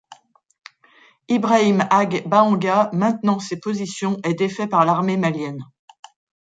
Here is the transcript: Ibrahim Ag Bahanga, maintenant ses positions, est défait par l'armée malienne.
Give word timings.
Ibrahim 1.27 1.85
Ag 1.91 2.23
Bahanga, 2.25 2.89
maintenant 2.91 3.37
ses 3.37 3.57
positions, 3.59 4.17
est 4.23 4.33
défait 4.33 4.65
par 4.65 4.83
l'armée 4.83 5.15
malienne. 5.15 5.63